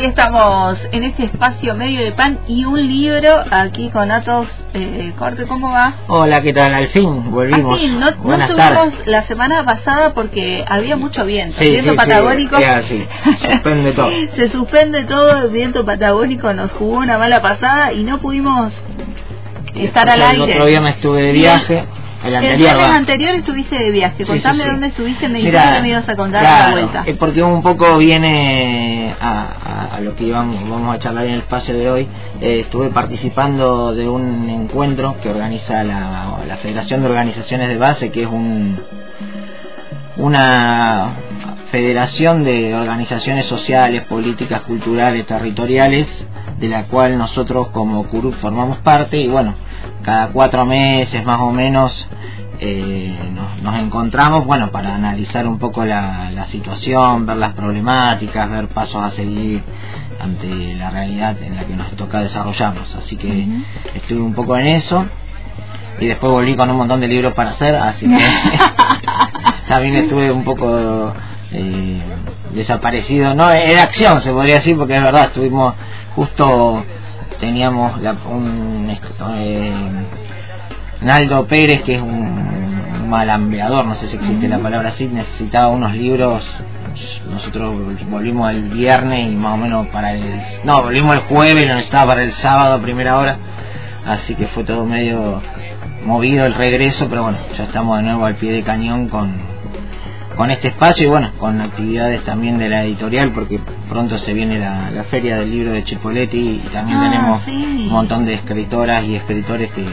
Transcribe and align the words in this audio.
Aquí 0.00 0.08
estamos 0.08 0.78
en 0.92 1.04
este 1.04 1.24
espacio 1.24 1.74
medio 1.74 2.02
de 2.02 2.12
pan 2.12 2.38
y 2.48 2.64
un 2.64 2.80
libro 2.88 3.44
aquí 3.50 3.90
con 3.90 4.10
Atos 4.10 4.48
eh, 4.72 5.12
Corte. 5.18 5.44
¿Cómo 5.44 5.72
va? 5.72 5.92
Hola, 6.06 6.40
¿qué 6.40 6.54
tal? 6.54 6.72
Al 6.72 6.88
fin 6.88 7.30
volvimos. 7.30 7.78
Al 7.78 8.00
no, 8.00 8.10
Buenas 8.22 8.48
subimos 8.48 8.94
la 9.04 9.24
semana 9.24 9.62
pasada 9.62 10.14
porque 10.14 10.64
había 10.66 10.96
mucho 10.96 11.26
viento. 11.26 11.60
viento 11.60 11.94
patagónico. 11.96 12.56
Sí, 12.82 13.06
se 13.40 13.52
suspende 13.52 13.92
todo. 13.92 14.10
se 14.36 14.48
suspende 14.48 15.04
todo. 15.04 15.36
El 15.44 15.50
viento 15.50 15.84
patagónico 15.84 16.50
nos 16.54 16.72
jugó 16.72 16.96
una 17.00 17.18
mala 17.18 17.42
pasada 17.42 17.92
y 17.92 18.02
no 18.02 18.16
pudimos 18.20 18.72
estar 19.74 20.08
al 20.08 20.22
aire. 20.22 20.44
El 20.44 20.50
otro 20.50 20.64
día 20.64 20.80
me 20.80 20.90
estuve 20.92 21.24
de 21.24 21.32
viaje. 21.32 21.84
El 22.24 22.36
anterior, 22.36 22.70
el 22.76 22.80
anterior 22.80 23.34
estuviste 23.34 23.78
de 23.78 23.90
viaje. 23.90 24.24
Contame 24.24 24.64
dónde 24.64 24.88
estuviste, 24.88 25.28
me 25.28 25.38
dijiste 25.38 25.58
que 25.58 25.82
me 25.82 25.88
ibas 25.88 26.08
a 26.08 26.16
contar 26.16 26.42
la 26.42 26.70
vuelta. 26.72 27.02
Es 27.06 27.16
porque 27.16 27.42
un 27.42 27.62
poco 27.62 27.96
viene 27.96 29.14
a, 29.20 29.94
a, 29.96 30.00
lo 30.00 30.14
que 30.14 30.24
íbamos, 30.24 30.68
vamos 30.68 30.94
a 30.94 30.98
charlar 30.98 31.24
en 31.26 31.32
el 31.32 31.38
espacio 31.40 31.74
de 31.74 31.90
hoy. 31.90 32.08
Eh, 32.40 32.60
estuve 32.60 32.90
participando 32.90 33.94
de 33.94 34.06
un 34.08 34.48
encuentro 34.50 35.16
que 35.22 35.30
organiza 35.30 35.82
la, 35.82 36.38
la 36.46 36.56
Federación 36.58 37.00
de 37.00 37.08
Organizaciones 37.08 37.68
de 37.68 37.78
Base, 37.78 38.10
que 38.10 38.22
es 38.22 38.28
un 38.28 38.78
una 40.16 41.16
federación 41.70 42.44
de 42.44 42.74
organizaciones 42.74 43.46
sociales, 43.46 44.02
políticas, 44.02 44.60
culturales, 44.62 45.26
territoriales, 45.26 46.06
de 46.58 46.68
la 46.68 46.84
cual 46.84 47.16
nosotros 47.16 47.68
como 47.68 48.04
CURUP 48.04 48.34
formamos 48.34 48.78
parte 48.78 49.18
y 49.18 49.28
bueno, 49.28 49.54
cada 50.02 50.28
cuatro 50.28 50.64
meses 50.66 51.24
más 51.24 51.40
o 51.40 51.50
menos 51.50 52.06
eh, 52.62 53.16
nos, 53.62 53.74
encontramos 53.76 54.44
bueno 54.44 54.70
para 54.70 54.94
analizar 54.94 55.46
un 55.46 55.58
poco 55.58 55.84
la, 55.84 56.46
situación 56.48 57.24
ver 57.24 57.36
las 57.36 57.52
problemáticas 57.52 58.50
ver 58.50 58.68
pasos 58.68 59.02
a 59.02 59.10
seguir 59.10 59.62
ante 60.20 60.74
la 60.74 60.90
realidad 60.90 61.36
en 61.42 61.56
la 61.56 61.64
que 61.64 61.74
nos 61.74 61.90
toca 61.96 62.20
desarrollarnos. 62.20 62.94
Así 62.96 63.16
que 63.16 63.46
estuve 63.94 64.20
un 64.20 64.34
poco 64.34 64.56
en 64.56 64.66
eso 64.66 65.06
y 66.00 66.06
después 66.06 66.32
volví 66.32 66.54
con 66.56 66.70
un 66.70 66.76
montón 66.76 67.00
de 67.00 67.08
libros 67.08 67.32
para 67.34 67.50
hacer 67.50 67.76
así 67.76 68.06
que 68.06 68.18
también 69.68 69.96
estuve 69.96 70.30
un 70.30 70.44
poco 70.44 71.14
eh, 71.52 72.00
desaparecido. 72.52 73.34
No 73.34 73.50
era 73.50 73.84
acción 73.84 74.20
se 74.20 74.32
podría 74.32 74.56
decir 74.56 74.76
porque 74.76 74.96
es 74.96 75.02
verdad 75.02 75.26
estuvimos 75.26 75.74
justo 76.14 76.84
teníamos 77.40 77.98
un 78.26 78.96
eh, 79.34 79.72
Naldo 81.00 81.46
Pérez 81.46 81.82
que 81.82 81.94
es 81.94 82.00
un, 82.00 83.08
malambeador 83.08 83.86
no 83.86 83.96
sé 83.96 84.06
si 84.06 84.16
existe 84.16 84.46
la 84.46 84.60
palabra 84.60 84.90
así 84.90 85.08
necesitaba 85.08 85.66
unos 85.68 85.96
libros 85.96 86.46
nosotros 87.28 87.74
volvimos 88.08 88.50
el 88.50 88.68
viernes 88.68 89.26
y 89.26 89.34
más 89.34 89.54
o 89.54 89.56
menos 89.56 89.88
para 89.88 90.12
el 90.12 90.40
no 90.62 90.80
volvimos 90.82 91.16
el 91.16 91.22
jueves 91.22 91.64
y 91.64 91.66
lo 91.66 91.74
necesitaba 91.74 92.12
para 92.12 92.22
el 92.22 92.32
sábado 92.34 92.74
a 92.74 92.78
primera 92.78 93.18
hora 93.18 93.36
así 94.06 94.36
que 94.36 94.46
fue 94.46 94.62
todo 94.62 94.84
medio 94.84 95.42
movido 96.06 96.46
el 96.46 96.54
regreso 96.54 97.08
pero 97.10 97.24
bueno 97.24 97.38
ya 97.58 97.64
estamos 97.64 97.96
de 97.96 98.04
nuevo 98.04 98.24
al 98.26 98.36
pie 98.36 98.52
de 98.52 98.62
cañón 98.62 99.08
con 99.08 99.49
con 100.36 100.50
este 100.50 100.68
espacio 100.68 101.06
y 101.06 101.08
bueno, 101.08 101.32
con 101.38 101.60
actividades 101.60 102.24
también 102.24 102.58
de 102.58 102.68
la 102.68 102.84
editorial, 102.84 103.32
porque 103.32 103.60
pronto 103.88 104.16
se 104.18 104.32
viene 104.32 104.58
la, 104.58 105.04
feria 105.10 105.38
del 105.38 105.50
libro 105.50 105.72
de 105.72 105.84
Chipoletti 105.84 106.62
y 106.64 106.68
también 106.72 106.98
ah, 106.98 107.10
tenemos 107.10 107.46
un 107.46 107.88
montón 107.88 108.26
de 108.26 108.34
escritoras 108.34 109.04
y 109.04 109.16
escritores 109.16 109.70
que, 109.72 109.84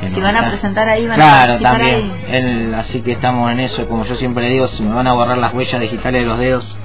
que, 0.00 0.20
van 0.20 0.36
a 0.36 0.48
presentar 0.48 0.88
ahí, 0.88 1.06
van 1.06 1.16
claro, 1.16 1.54
a 1.54 1.58
también. 1.58 2.74
así 2.74 3.02
que 3.02 3.12
estamos 3.12 3.50
en 3.52 3.60
eso, 3.60 3.88
como 3.88 4.04
yo 4.04 4.16
siempre 4.16 4.44
le 4.44 4.54
digo, 4.54 4.68
se 4.68 4.82
me 4.82 4.94
van 4.94 5.06
a 5.06 5.12
borrar 5.12 5.38
las 5.38 5.52
huellas 5.52 5.80
digitales 5.80 6.20
de 6.20 6.26
los 6.26 6.38
dedos 6.38 6.78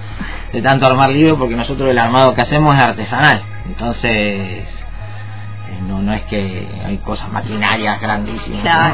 de 0.52 0.62
tanto 0.62 0.86
armar 0.86 1.10
libros, 1.10 1.38
porque 1.40 1.56
nosotros 1.56 1.90
el 1.90 1.98
armado 1.98 2.36
que 2.36 2.42
hacemos 2.42 2.76
es 2.76 2.82
artesanal. 2.82 3.42
Entonces, 3.66 4.68
no, 5.82 6.02
no 6.02 6.14
es 6.14 6.22
que 6.24 6.68
hay 6.86 6.98
cosas 6.98 7.32
maquinarias 7.32 8.02
grandísimas. 8.02 8.94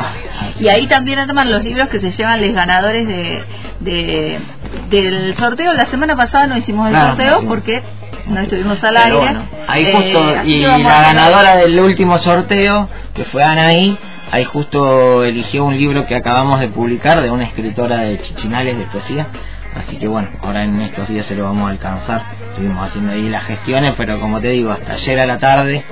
Y 0.59 0.67
ahí 0.69 0.88
también 0.88 1.19
arman 1.19 1.51
los 1.51 1.63
libros 1.63 1.90
que 1.90 2.00
se 2.00 2.12
llevan 2.12 2.41
los 2.41 2.53
ganadores 2.53 3.07
de, 3.07 3.44
de 3.79 4.40
del 4.89 5.35
sorteo. 5.38 5.73
La 5.73 5.85
semana 5.85 6.16
pasada 6.16 6.47
no 6.47 6.57
hicimos 6.57 6.89
el 6.89 6.95
sorteo 6.95 7.47
porque 7.47 7.81
no 8.28 8.41
estuvimos 8.41 8.84
al 8.84 8.97
aire. 8.97 9.38
ahí 9.68 9.85
eh, 9.85 9.94
justo, 9.94 10.44
y 10.45 10.59
la 10.62 11.01
ganadora 11.01 11.56
del 11.56 11.79
último 11.79 12.18
sorteo, 12.18 12.89
que 13.13 13.23
fue 13.25 13.44
Anaí, 13.44 13.97
ahí 14.31 14.44
justo 14.44 15.23
eligió 15.23 15.66
un 15.66 15.78
libro 15.78 16.06
que 16.06 16.16
acabamos 16.16 16.59
de 16.59 16.68
publicar 16.69 17.22
de 17.22 17.31
una 17.31 17.45
escritora 17.45 17.97
de 17.97 18.22
Chichinales 18.22 18.78
de 18.78 18.85
poesía. 18.85 19.28
Así 19.75 19.97
que 19.97 20.07
bueno, 20.07 20.29
ahora 20.41 20.63
en 20.63 20.81
estos 20.81 21.07
días 21.07 21.25
se 21.25 21.35
lo 21.35 21.44
vamos 21.44 21.68
a 21.68 21.72
alcanzar. 21.72 22.23
Estuvimos 22.50 22.88
haciendo 22.88 23.13
ahí 23.13 23.29
las 23.29 23.44
gestiones, 23.44 23.94
pero 23.97 24.19
como 24.19 24.39
te 24.41 24.50
digo, 24.50 24.72
hasta 24.72 24.94
ayer 24.94 25.19
a 25.19 25.25
la 25.25 25.38
tarde 25.38 25.85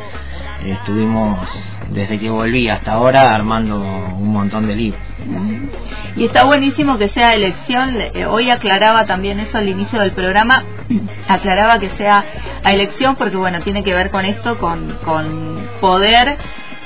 estuvimos 0.66 1.48
desde 1.90 2.20
que 2.20 2.30
volví 2.30 2.70
hasta 2.70 2.94
ahora 2.94 3.34
armando 3.34 3.78
un 3.78 4.32
montón 4.32 4.68
de 4.68 4.76
libros. 4.76 5.02
Y 6.16 6.26
está 6.26 6.46
buenísimo 6.46 6.98
que 6.98 7.10
sea 7.10 7.34
elección, 7.34 7.96
eh, 8.00 8.26
hoy 8.26 8.50
aclaraba 8.50 9.06
también 9.06 9.40
eso 9.40 9.58
al 9.58 9.70
inicio 9.70 10.00
del 10.00 10.12
programa, 10.12 10.64
aclaraba 11.28 11.80
que 11.80 11.90
sea 11.92 12.26
a 12.64 12.74
elección 12.74 13.16
porque 13.16 13.38
bueno, 13.38 13.62
tiene 13.62 13.84
que 13.84 13.94
ver 13.94 14.10
con 14.10 14.26
esto, 14.26 14.58
con, 14.58 14.98
con 15.06 15.68
poder 15.80 16.38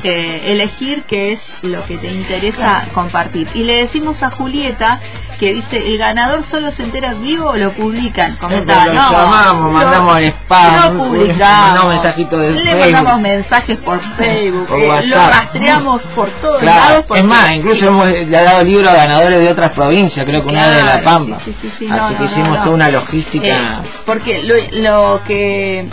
eh, 0.03 0.51
elegir 0.51 1.03
qué 1.03 1.33
es 1.33 1.39
lo 1.61 1.85
que 1.85 1.97
te 1.97 2.11
interesa 2.11 2.87
compartir. 2.93 3.47
Y 3.53 3.63
le 3.63 3.77
decimos 3.77 4.21
a 4.23 4.31
Julieta 4.31 4.99
que 5.41 5.55
dice, 5.55 5.77
¿el 5.77 5.97
ganador 5.97 6.43
solo 6.51 6.71
se 6.73 6.83
entera 6.83 7.15
vivo 7.15 7.49
o 7.49 7.57
lo 7.57 7.71
publican? 7.71 8.35
Comentaba, 8.35 8.85
no, 8.85 9.11
llamamos, 9.11 9.71
mandamos 9.71 10.21
spam, 10.21 10.97
no 10.97 11.03
publicamos, 11.03 11.89
mensajitos 11.89 12.39
de 12.39 12.51
le 12.51 12.75
mandamos 12.75 13.21
mensajes 13.21 13.77
por 13.79 13.99
Facebook, 14.17 14.67
eh, 14.71 15.07
lo 15.07 15.15
rastreamos 15.15 16.03
por 16.15 16.29
todos 16.41 16.61
lados. 16.61 17.05
Es 17.15 17.23
más, 17.23 17.51
incluso 17.53 17.87
hemos 17.87 18.29
dado 18.29 18.63
libros 18.63 18.93
a 18.93 18.95
ganadores 18.95 19.39
de 19.39 19.49
otras 19.49 19.71
provincias, 19.71 20.23
creo 20.27 20.43
que 20.43 20.49
una 20.49 20.69
de 20.69 20.83
La 20.83 21.01
Pampa. 21.01 21.37
Así 21.37 22.15
que 22.15 22.23
hicimos 22.23 22.61
toda 22.61 22.75
una 22.75 22.89
logística. 22.89 23.47
Eh, 23.47 23.89
porque 24.05 24.43
lo, 24.43 24.79
lo 24.79 25.23
que 25.23 25.89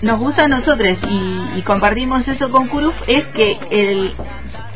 nos 0.00 0.20
gusta 0.20 0.44
a 0.44 0.48
nosotros 0.48 0.96
y, 1.10 1.62
compartimos 1.62 2.26
eso 2.28 2.52
con 2.52 2.68
Kuruf 2.68 2.94
es 3.08 3.26
que 3.28 3.58
el, 3.70 4.14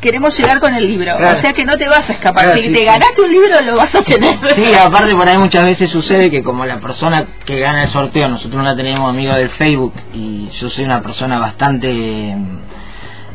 queremos 0.01 0.37
llegar 0.39 0.61
con 0.61 0.75
el 0.75 0.87
libro. 0.87 1.15
O 1.15 1.41
sea 1.41 1.53
que 1.53 1.65
no 1.65 1.77
te 1.77 1.89
vas 1.89 2.09
a 2.09 2.12
escapar. 2.12 2.57
si 2.59 2.73
te 2.73 2.84
ganaste 2.84 3.23
un 3.23 3.31
libro, 3.31 3.61
lo 3.62 3.77
vas 3.77 3.95
a 3.95 4.03
tener. 4.03 4.39
Sí, 4.55 4.75
aparte 4.75 5.15
por 5.15 5.29
ahí 5.29 5.39
muchas 5.39 5.65
veces 5.65 5.91
sucede 5.91 6.31
que 6.31 6.43
como 6.43 6.65
la 6.65 6.79
persona 6.79 7.25
que 7.45 7.59
gana 7.61 7.84
el 7.84 7.89
sorteo, 7.89 8.29
nosotros 8.29 8.62
no 8.62 8.69
la 8.69 8.77
tenemos 8.77 9.09
amigo 9.09 9.34
del 9.34 9.51
Facebook 9.51 9.95
y 10.12 10.49
yo 10.61 10.69
soy 10.69 10.84
una 10.84 11.03
persona 11.03 11.39
bastante 11.39 11.89
mm, 12.37 12.59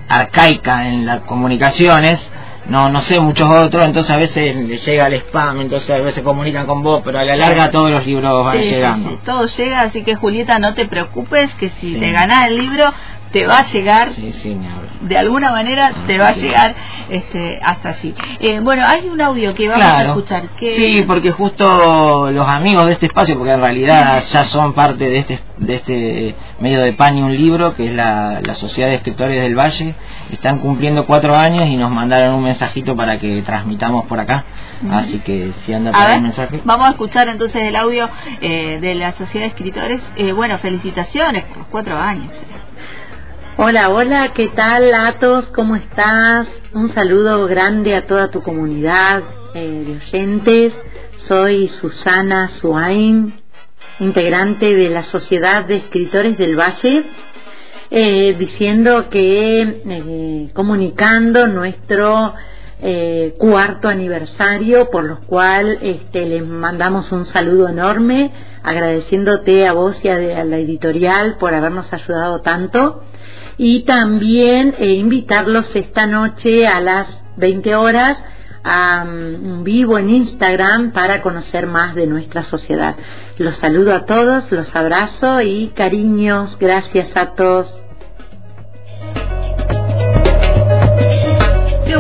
arcaica 0.10 0.88
en 0.88 1.06
las 1.06 1.22
comunicaciones, 1.22 2.28
no 2.68 2.90
no 2.90 3.02
sé 3.02 3.20
muchos 3.20 3.50
otros 3.50 3.86
entonces 3.86 4.12
a 4.12 4.18
veces 4.18 4.56
le 4.56 4.78
llega 4.78 5.08
el 5.08 5.16
spam 5.16 5.62
entonces 5.62 5.90
a 5.90 5.98
veces 5.98 6.24
comunican 6.24 6.68
con 6.68 6.84
vos 6.84 7.02
pero 7.04 7.20
a 7.20 7.26
la 7.26 7.36
larga 7.36 7.72
todos 7.72 7.90
los 7.90 8.06
libros 8.06 8.46
van 8.46 8.62
llegando 8.62 9.10
sí, 9.10 9.20
todo 9.26 9.46
llega 9.48 9.82
así 9.82 10.04
que 10.04 10.16
Julieta 10.16 10.60
no 10.60 10.74
te 10.74 10.86
preocupes 10.86 11.54
que 11.56 11.70
si 11.82 11.96
te 11.96 12.12
ganás 12.12 12.48
el 12.48 12.58
libro 12.58 12.94
te 13.32 13.46
va 13.46 13.60
a 13.60 13.68
llegar 13.72 14.10
de 15.02 15.18
alguna 15.18 15.52
manera 15.52 15.92
te 16.06 16.18
va 16.20 16.30
a 16.30 16.34
llegar 16.34 16.76
este 17.10 17.60
hasta 17.64 17.90
allí. 17.90 18.14
Eh, 18.40 18.60
bueno 18.60 18.84
hay 18.86 19.08
un 19.08 19.20
audio 19.20 19.54
que 19.54 19.68
vamos 19.68 19.86
a 19.86 20.04
escuchar 20.04 20.50
que 20.60 20.76
sí 20.76 21.04
porque 21.08 21.32
justo 21.32 22.32
los 22.32 22.48
amigos 22.48 22.86
de 22.86 22.94
este 22.94 23.08
espacio 23.08 23.38
porque 23.38 23.54
en 23.54 23.62
realidad 23.62 24.24
ya 24.32 24.46
son 24.46 24.74
parte 24.74 25.10
de 25.10 25.18
este 25.18 25.40
de 25.58 25.76
este 25.76 26.36
medio 26.60 26.82
de 26.82 26.94
pan 26.94 27.18
y 27.18 27.22
un 27.22 27.36
libro 27.36 27.76
que 27.76 27.88
es 27.88 27.94
la, 27.94 28.42
la 28.44 28.56
sociedad 28.56 28.90
de 28.90 28.96
escritores 28.96 29.42
del 29.42 29.56
Valle. 29.56 29.96
Están 30.32 30.60
cumpliendo 30.60 31.06
cuatro 31.06 31.36
años 31.36 31.68
y 31.68 31.78
nos 31.78 31.92
mandaron 31.92 32.36
un 32.36 32.44
mensajito 32.44 32.96
para 32.96 33.20
que 33.20 33.42
transmitamos 33.44 34.06
por 34.06 34.20
acá. 34.20 34.44
Así 34.92 35.20
que 35.20 35.52
si 35.64 35.74
anda 35.74 35.92
por 35.92 36.10
el 36.10 36.22
mensaje. 36.22 36.62
vamos 36.64 36.88
a 36.88 36.92
escuchar 36.92 37.28
entonces 37.28 37.62
el 37.64 37.76
audio 37.76 38.10
eh, 38.42 38.80
de 38.82 38.96
la 38.96 39.14
sociedad 39.14 39.46
de 39.46 39.50
escritores. 39.50 40.02
Eh, 40.16 40.32
bueno 40.32 40.58
felicitaciones 40.58 41.44
por 41.44 41.58
los 41.58 41.68
cuatro 41.68 41.98
años 41.98 42.32
Hola, 43.58 43.90
hola, 43.90 44.32
¿qué 44.34 44.48
tal, 44.48 44.94
Atos? 44.94 45.48
¿Cómo 45.48 45.76
estás? 45.76 46.48
Un 46.74 46.88
saludo 46.88 47.46
grande 47.48 47.96
a 47.96 48.08
toda 48.08 48.32
tu 48.32 48.42
comunidad 48.42 49.24
eh, 49.54 49.84
de 49.86 49.98
oyentes. 49.98 50.74
Soy 51.28 51.68
Susana 51.68 52.48
Suain, 52.48 53.42
integrante 54.00 54.74
de 54.74 54.90
la 54.90 55.04
Sociedad 55.04 55.66
de 55.66 55.76
Escritores 55.76 56.38
del 56.38 56.58
Valle, 56.58 57.04
eh, 57.90 58.36
diciendo 58.40 59.10
que, 59.10 59.82
eh, 59.86 60.50
comunicando 60.54 61.46
nuestro 61.48 62.34
cuarto 63.38 63.90
aniversario, 63.90 64.90
por 64.90 65.04
lo 65.04 65.20
cual 65.22 65.78
este, 65.82 66.26
les 66.26 66.46
mandamos 66.46 67.12
un 67.12 67.26
saludo 67.26 67.70
enorme, 67.70 68.32
agradeciéndote 68.64 69.68
a 69.68 69.74
vos 69.74 70.04
y 70.04 70.10
a 70.10 70.44
la 70.44 70.58
editorial 70.58 71.38
por 71.38 71.54
habernos 71.54 71.94
ayudado 71.94 72.42
tanto 72.42 73.04
y 73.64 73.84
también 73.84 74.74
eh, 74.80 74.94
invitarlos 74.94 75.70
esta 75.76 76.08
noche 76.08 76.68
a 76.68 76.82
las 76.82 77.22
20 77.38 77.76
horas 77.76 78.22
a 78.64 79.04
un 79.06 79.64
vivo 79.64 80.00
en 80.00 80.10
Instagram 80.10 80.92
para 80.92 81.22
conocer 81.22 81.68
más 81.68 81.94
de 81.94 82.08
nuestra 82.08 82.44
sociedad. 82.44 82.96
Los 83.38 83.56
saludo 83.58 83.94
a 83.94 84.06
todos, 84.06 84.52
los 84.52 84.76
abrazo 84.76 85.42
y 85.42 85.68
cariños, 85.76 86.58
gracias 86.60 87.16
a 87.16 87.36
todos. 87.36 87.81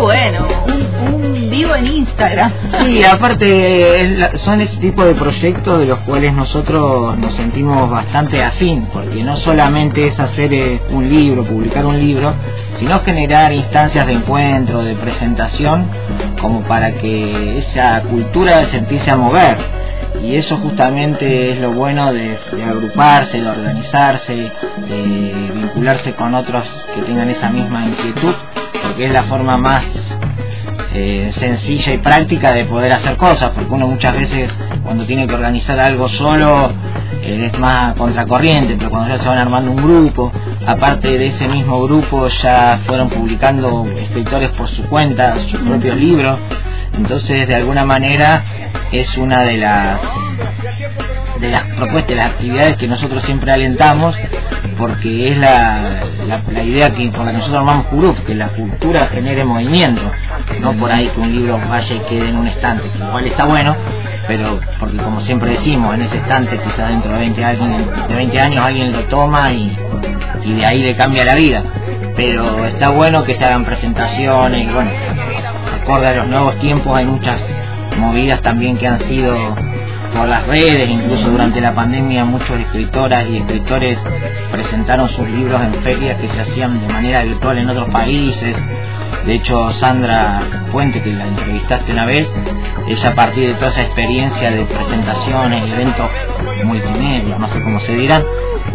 Bueno, 0.02 0.48
un, 0.68 1.50
vivo 1.50 1.76
en 1.76 1.88
Instagram. 1.88 2.52
Sí, 2.86 3.04
aparte 3.04 4.38
son 4.38 4.62
ese 4.62 4.78
tipo 4.78 5.04
de 5.04 5.14
proyectos 5.14 5.80
de 5.80 5.86
los 5.86 6.00
cuales 6.00 6.34
nosotros 6.34 7.18
nos 7.18 7.36
sentimos 7.36 7.90
bastante 7.90 8.44
afín, 8.44 8.88
porque 8.92 9.24
no 9.24 9.36
solamente 9.38 10.08
es 10.08 10.20
hacer 10.20 10.54
eh, 10.54 10.82
un 10.90 11.10
libro, 11.10 11.44
publicar 11.44 11.86
un 11.86 12.00
libro, 12.00 12.34
sino 12.80 13.00
generar 13.02 13.52
instancias 13.52 14.08
de 14.08 14.14
encuentro, 14.14 14.84
de 14.84 14.96
presentación, 14.96 15.90
como 16.42 16.62
para 16.62 16.94
que 16.94 17.60
esa 17.60 18.02
cultura 18.04 18.66
se 18.66 18.78
empiece 18.78 19.12
a 19.12 19.18
mover. 19.18 19.58
Y 20.24 20.36
eso 20.36 20.58
justamente 20.58 21.52
es 21.52 21.60
lo 21.60 21.72
bueno 21.72 22.14
de, 22.14 22.38
agruparse, 22.68 23.42
de 23.42 23.50
organizarse, 23.50 24.52
de 24.88 25.52
vincularse 25.54 26.14
con 26.14 26.36
otros 26.36 26.64
que 26.94 27.02
tengan 27.02 27.30
esa 27.30 27.50
misma 27.50 27.86
inquietud, 27.86 28.34
porque 28.92 29.06
es 29.06 29.14
la 29.14 29.24
forma 29.24 29.56
más 29.56 29.86
eh, 30.94 31.32
sencilla 31.40 31.94
y 31.94 31.98
práctica 32.00 32.52
de 32.52 32.66
poder 32.66 32.92
hacer 32.92 33.16
cosas, 33.16 33.52
porque 33.52 33.74
uno 33.74 33.88
muchas 33.88 34.14
veces 34.18 34.52
cuando 34.84 35.06
tiene 35.06 35.26
que 35.28 35.34
organizar 35.34 35.80
algo 35.80 36.10
solo 36.10 36.70
eh, 37.22 37.50
es 37.50 37.58
más 37.58 37.96
contracorriente, 37.96 38.76
pero 38.78 38.90
cuando 38.90 39.16
ya 39.16 39.24
se 39.24 39.30
van 39.30 39.38
armando 39.38 39.72
un 39.72 39.78
grupo, 39.78 40.34
aparte 40.68 41.18
de 41.18 41.28
ese 41.28 41.48
mismo 41.48 41.82
grupo 41.84 42.28
ya 42.28 42.80
fueron 42.86 43.10
publicando 43.10 43.88
escritores 43.98 44.50
por 44.50 44.68
su 44.68 44.84
cuenta 44.84 45.40
sus 45.48 45.62
propios 45.62 45.96
libros, 45.96 46.38
entonces 46.94 47.48
de 47.48 47.56
alguna 47.56 47.86
manera 47.86 48.44
es 48.92 49.18
una 49.18 49.44
de 49.44 49.58
las 49.58 50.02
de 51.40 51.50
las 51.50 51.64
propuestas, 51.64 52.10
de 52.10 52.16
las 52.16 52.32
actividades 52.32 52.78
que 52.78 52.88
nosotros 52.88 53.24
siempre 53.24 53.54
alentamos, 53.54 54.16
porque 54.78 55.32
es 55.32 55.38
la, 55.38 56.02
la, 56.28 56.64
idea 56.64 56.94
que 56.94 57.08
por 57.10 57.26
la 57.26 57.32
que 57.32 57.38
nosotros 57.38 57.60
armamos 57.60 57.86
CURUP, 57.88 58.20
que 58.26 58.36
la 58.36 58.48
cultura 58.50 59.08
genere 59.08 59.44
movimiento, 59.44 60.02
no 60.60 60.74
por 60.74 60.92
ahí 60.92 61.08
que 61.08 61.20
un 61.20 61.32
libro 61.32 61.60
vaya 61.70 61.96
y 61.96 62.00
quede 62.00 62.30
en 62.30 62.38
un 62.38 62.48
estante, 62.48 62.90
que 62.90 62.98
igual 62.98 63.26
está 63.26 63.46
bueno, 63.46 63.76
pero 64.28 64.60
porque 64.80 64.98
como 64.98 65.22
siempre 65.22 65.52
decimos, 65.52 65.96
en 65.96 66.04
ese 66.04 66.18
estante 66.18 66.58
quizás 66.58 66.90
dentro 66.90 67.12
de 67.12 67.20
20, 67.20 67.46
alguien, 67.46 67.88
de 68.08 68.16
20 68.16 68.40
años 68.40 68.66
alguien 68.66 68.92
lo 68.92 69.00
toma 69.06 69.52
y, 69.52 69.76
y 70.44 70.54
de 70.54 70.66
ahí 70.66 70.82
le 70.82 70.96
cambia 70.96 71.26
la 71.26 71.36
vida. 71.36 71.64
Pero 72.16 72.66
está 72.66 72.90
bueno 72.90 73.24
que 73.24 73.34
se 73.34 73.46
hagan 73.46 73.66
presentaciones, 73.66 74.68
y 74.68 74.74
bueno, 74.74 74.92
acorde 75.82 76.08
a 76.08 76.16
los 76.16 76.28
nuevos 76.28 76.60
tiempos 76.60 76.96
hay 76.96 77.06
muchas 77.06 77.40
movidas 77.98 78.42
también 78.42 78.78
que 78.78 78.88
han 78.88 79.00
sido 79.00 79.56
por 80.16 80.28
las 80.28 80.46
redes, 80.48 80.90
incluso 80.90 81.30
durante 81.30 81.62
la 81.62 81.74
pandemia 81.74 82.26
muchos 82.26 82.60
escritoras 82.60 83.28
y 83.30 83.38
escritores 83.38 83.98
presentaron 84.52 85.10
sus 85.10 85.28
libros 85.30 85.62
en 85.62 85.74
ferias 85.82 86.18
que 86.18 86.28
se 86.28 86.42
hacían 86.42 86.80
de 86.80 86.94
manera 86.94 87.24
virtual 87.24 87.58
en 87.58 87.70
otros 87.70 87.90
países. 87.90 88.56
De 89.26 89.36
hecho, 89.36 89.72
Sandra 89.74 90.42
Puente, 90.72 91.02
que 91.02 91.14
la 91.14 91.28
entrevistaste 91.28 91.92
una 91.92 92.06
vez, 92.06 92.32
ella 92.88 93.10
a 93.10 93.16
partir 93.16 93.48
de 93.50 93.54
toda 93.56 93.70
esa 93.70 93.84
experiencia 93.84 94.52
de 94.52 94.66
presentaciones, 94.66 95.72
eventos 95.72 96.10
multimedia, 96.64 97.38
no 97.38 97.48
sé 97.50 97.62
cómo 97.62 97.80
se 97.80 97.96
dirán, 97.96 98.24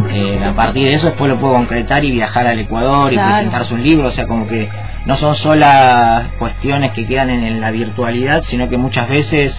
eh, 0.09 0.39
a 0.45 0.53
partir 0.53 0.83
de 0.83 0.95
eso 0.95 1.07
después 1.07 1.29
lo 1.29 1.37
puedo 1.37 1.53
concretar 1.53 2.03
y 2.03 2.11
viajar 2.11 2.47
al 2.47 2.59
Ecuador 2.59 3.13
y 3.13 3.17
presentar 3.17 3.65
su 3.65 3.77
libro, 3.77 4.07
o 4.07 4.11
sea, 4.11 4.27
como 4.27 4.47
que 4.47 4.69
no 5.05 5.15
son 5.15 5.35
solas 5.35 6.27
cuestiones 6.37 6.91
que 6.91 7.05
quedan 7.05 7.29
en 7.29 7.61
la 7.61 7.71
virtualidad, 7.71 8.43
sino 8.43 8.67
que 8.67 8.77
muchas 8.77 9.07
veces 9.07 9.55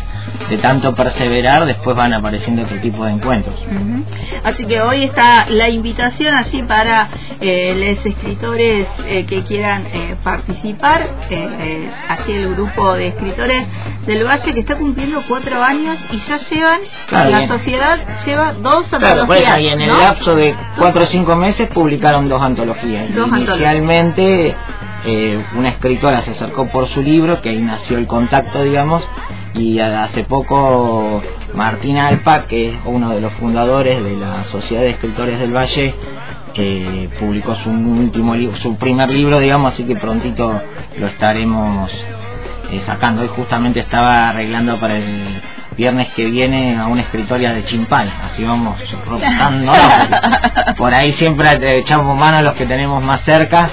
de 0.48 0.58
tanto 0.58 0.94
perseverar, 0.94 1.66
después 1.66 1.96
van 1.96 2.14
apareciendo 2.14 2.62
otro 2.62 2.78
tipo 2.80 3.04
de 3.04 3.12
encuentros. 3.12 3.54
Así 4.44 4.64
que 4.66 4.80
hoy 4.80 5.04
está 5.04 5.46
la 5.48 5.69
invitación 5.69 6.34
así 6.34 6.62
para 6.62 7.08
eh, 7.40 7.94
los 7.96 8.04
escritores 8.04 8.86
eh, 9.06 9.25
que 9.25 9.42
quieran 9.44 9.86
eh, 9.92 10.16
participar, 10.25 11.08
así 12.08 12.32
el 12.32 12.54
grupo 12.54 12.94
de 12.94 13.08
escritores 13.08 13.66
del 14.06 14.25
Valle 14.25 14.54
que 14.54 14.60
está 14.60 14.76
cumpliendo 14.76 15.22
cuatro 15.28 15.62
años 15.62 15.98
y 16.10 16.19
ya 16.19 16.38
llevan, 16.38 16.80
la 17.10 17.46
sociedad 17.46 17.98
lleva 18.25 18.54
dos 18.54 18.92
antologías. 18.92 19.26
Pues 19.26 19.72
en 19.72 19.80
el 19.80 19.98
lapso 19.98 20.34
de 20.34 20.56
cuatro 20.76 21.02
o 21.02 21.06
cinco 21.06 21.36
meses 21.36 21.69
publicaron 21.69 22.28
dos 22.28 22.42
antologías. 22.42 23.08
Inicialmente 23.10 24.56
una 25.56 25.69
escritora 25.69 26.22
se 26.22 26.32
acercó 26.32 26.66
por 26.69 26.88
su 26.88 27.02
libro, 27.02 27.40
que 27.40 27.50
ahí 27.50 27.60
nació 27.60 27.98
el 27.98 28.06
contacto, 28.06 28.62
digamos, 28.62 29.04
y 29.54 29.80
hace 29.80 30.24
poco 30.24 31.22
Martín 31.54 31.98
Alpa, 31.98 32.46
que 32.46 32.68
es 32.68 32.74
uno 32.84 33.10
de 33.10 33.20
los 33.20 33.32
fundadores 33.34 34.02
de 34.02 34.16
la 34.16 34.44
Sociedad 34.44 34.82
de 34.82 34.90
Escritores 34.90 35.38
del 35.38 35.54
Valle, 35.54 35.94
que 36.54 37.08
publicó 37.18 37.54
su 37.56 37.70
último 37.70 38.34
su 38.60 38.76
primer 38.76 39.10
libro, 39.10 39.38
digamos, 39.38 39.74
así 39.74 39.84
que 39.84 39.96
prontito 39.96 40.60
lo 40.98 41.06
estaremos 41.06 41.90
eh, 42.72 42.82
sacando. 42.86 43.22
Hoy 43.22 43.28
justamente 43.28 43.80
estaba 43.80 44.30
arreglando 44.30 44.78
para 44.78 44.96
el 44.96 45.40
viernes 45.76 46.08
que 46.08 46.24
viene 46.24 46.76
a 46.76 46.86
una 46.86 47.02
escritoria 47.02 47.52
de 47.52 47.64
Chimpay, 47.64 48.12
así 48.24 48.44
vamos 48.44 48.76
rotando. 49.06 49.72
Por 50.76 50.92
ahí 50.92 51.12
siempre 51.12 51.78
echamos 51.78 52.16
mano 52.16 52.38
a 52.38 52.42
los 52.42 52.54
que 52.54 52.66
tenemos 52.66 53.02
más 53.02 53.22
cerca 53.22 53.70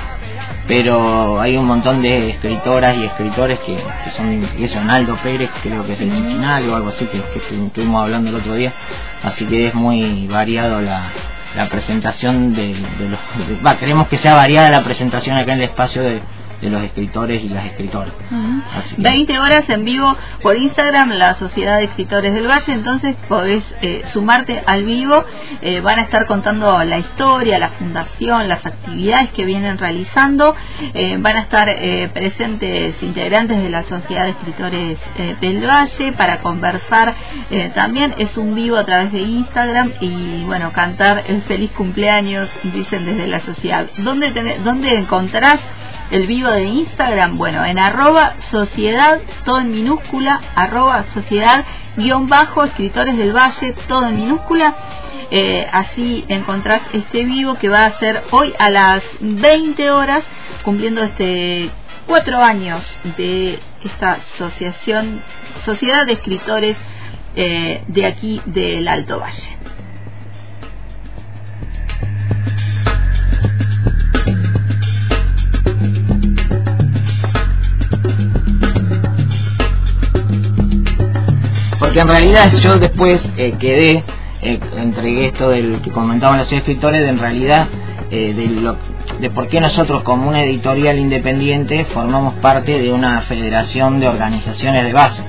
pero 0.67 1.39
hay 1.39 1.57
un 1.57 1.65
montón 1.65 2.01
de 2.01 2.31
escritoras 2.31 2.97
y 2.97 3.05
escritores 3.05 3.59
que, 3.59 3.77
son, 4.15 4.47
y 4.57 4.63
eso, 4.63 4.83
Naldo 4.83 5.17
Pérez, 5.17 5.49
creo 5.61 5.85
que 5.85 5.93
es 5.93 6.01
el 6.01 6.11
original 6.11 6.69
o 6.69 6.75
algo 6.75 6.89
así, 6.89 7.05
que, 7.05 7.17
estuvimos 7.17 8.01
hablando 8.01 8.29
el 8.29 8.35
otro 8.35 8.55
día, 8.55 8.73
así 9.23 9.45
que 9.45 9.67
es 9.67 9.75
muy 9.75 10.27
variado 10.27 10.81
la, 10.81 11.11
la 11.55 11.69
presentación 11.69 12.53
de, 12.55 12.75
los... 13.09 13.19
Va, 13.65 13.77
queremos 13.77 14.07
que 14.07 14.17
sea 14.17 14.33
variada 14.33 14.69
la 14.69 14.83
presentación 14.83 15.37
acá 15.37 15.53
en 15.53 15.59
el 15.59 15.65
espacio 15.65 16.01
de, 16.01 16.21
de 16.61 16.69
los 16.69 16.83
escritores 16.83 17.43
y 17.43 17.49
las 17.49 17.65
escritoras. 17.65 18.13
20 18.97 19.39
horas 19.39 19.69
en 19.69 19.85
vivo 19.85 20.15
por 20.41 20.57
Instagram, 20.57 21.11
la 21.11 21.35
Sociedad 21.35 21.77
de 21.77 21.85
Escritores 21.85 22.33
del 22.33 22.47
Valle, 22.47 22.73
entonces 22.73 23.15
podés 23.27 23.63
eh, 23.81 24.03
sumarte 24.13 24.61
al 24.65 24.85
vivo, 24.85 25.23
eh, 25.61 25.81
van 25.81 25.99
a 25.99 26.03
estar 26.03 26.25
contando 26.25 26.83
la 26.83 26.99
historia, 26.99 27.59
la 27.59 27.69
fundación, 27.69 28.47
las 28.47 28.65
actividades 28.65 29.29
que 29.31 29.45
vienen 29.45 29.77
realizando, 29.77 30.55
eh, 30.93 31.17
van 31.19 31.37
a 31.37 31.39
estar 31.41 31.65
presentes 32.13 33.01
integrantes 33.01 33.61
de 33.61 33.69
la 33.69 33.83
Sociedad 33.83 34.25
de 34.25 34.29
Escritores 34.31 34.99
del 35.41 35.65
Valle 35.65 36.13
para 36.13 36.39
conversar 36.39 37.15
también, 37.73 38.13
es 38.17 38.35
un 38.37 38.55
vivo 38.55 38.77
a 38.77 38.85
través 38.85 39.11
de 39.11 39.19
Instagram 39.19 39.93
y 39.99 40.43
bueno, 40.43 40.71
cantar 40.73 41.23
el 41.27 41.41
feliz 41.43 41.71
cumpleaños, 41.71 42.49
dicen 42.63 43.05
desde 43.05 43.27
la 43.27 43.39
sociedad. 43.41 43.87
¿Dónde, 43.97 44.31
dónde 44.63 44.89
encontrarás 44.97 45.59
el 46.11 46.27
vivo 46.27 46.49
de 46.51 46.65
Instagram, 46.65 47.37
bueno, 47.37 47.65
en 47.65 47.79
arroba 47.79 48.35
sociedad, 48.51 49.19
todo 49.43 49.59
en 49.59 49.71
minúscula, 49.71 50.41
arroba 50.55 51.03
sociedad, 51.13 51.65
guion 51.97 52.27
bajo, 52.27 52.63
escritores 52.63 53.17
del 53.17 53.35
valle, 53.35 53.73
todo 53.87 54.07
en 54.07 54.17
minúscula. 54.17 54.75
Eh, 55.31 55.67
así 55.71 56.23
encontrás 56.27 56.81
este 56.93 57.23
vivo 57.23 57.55
que 57.55 57.69
va 57.69 57.85
a 57.85 57.97
ser 57.99 58.23
hoy 58.31 58.53
a 58.59 58.69
las 58.69 59.03
20 59.19 59.91
horas, 59.91 60.23
cumpliendo 60.63 61.01
este 61.01 61.71
cuatro 62.05 62.39
años 62.39 62.83
de 63.17 63.59
esta 63.83 64.13
asociación, 64.13 65.21
Sociedad 65.63 66.05
de 66.05 66.13
Escritores 66.13 66.77
eh, 67.35 67.83
de 67.87 68.05
aquí 68.05 68.41
del 68.45 68.87
Alto 68.87 69.19
Valle. 69.19 69.57
Que 81.95 82.01
en 82.01 82.09
realidad 82.09 82.51
yo 82.57 82.77
después 82.77 83.21
eh, 83.37 83.55
quedé, 83.57 84.03
eh, 84.41 84.59
entregué 84.75 85.27
esto 85.27 85.47
del 85.47 85.79
que 85.81 85.91
comentaban 85.91 86.39
los 86.39 86.51
escritores, 86.51 87.07
en 87.07 87.17
realidad 87.17 87.69
eh, 88.11 88.33
de, 88.33 88.47
lo, 88.47 88.75
de 89.21 89.29
por 89.29 89.47
qué 89.47 89.61
nosotros 89.61 90.03
como 90.03 90.27
una 90.27 90.43
editorial 90.43 90.99
independiente 90.99 91.85
formamos 91.85 92.33
parte 92.41 92.81
de 92.81 92.91
una 92.91 93.21
federación 93.21 94.01
de 94.01 94.09
organizaciones 94.09 94.83
de 94.83 94.91
base 94.91 95.23